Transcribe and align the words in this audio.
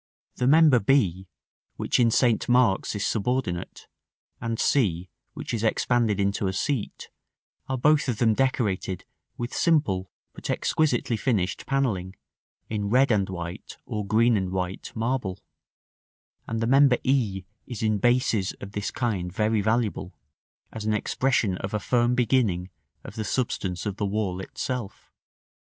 The 0.37 0.47
member 0.47 0.79
b, 0.79 1.27
which 1.75 1.99
in 1.99 2.09
St. 2.09 2.49
Mark's 2.49 2.95
is 2.95 3.05
subordinate, 3.05 3.85
and 4.41 4.57
c, 4.59 5.11
which 5.35 5.53
is 5.53 5.63
expanded 5.63 6.19
into 6.19 6.47
a 6.47 6.53
seat, 6.53 7.09
are 7.69 7.77
both 7.77 8.09
of 8.09 8.17
them 8.17 8.33
decorated 8.33 9.05
with 9.37 9.53
simple 9.53 10.09
but 10.33 10.49
exquisitely 10.49 11.17
finished 11.17 11.67
panelling, 11.67 12.15
in 12.67 12.89
red 12.89 13.11
and 13.11 13.29
white 13.29 13.77
or 13.85 14.03
green 14.03 14.35
and 14.37 14.49
white 14.49 14.91
marble; 14.95 15.39
and 16.47 16.61
the 16.61 16.65
member 16.65 16.97
e 17.03 17.43
is 17.67 17.83
in 17.83 17.99
bases 17.99 18.53
of 18.53 18.71
this 18.71 18.89
kind 18.89 19.31
very 19.31 19.61
valuable, 19.61 20.15
as 20.71 20.83
an 20.83 20.95
expression 20.95 21.59
of 21.59 21.75
a 21.75 21.79
firm 21.79 22.15
beginning 22.15 22.71
of 23.03 23.13
the 23.13 23.23
substance 23.23 23.85
of 23.85 23.97
the 23.97 24.07
wall 24.07 24.39
itself. 24.41 25.11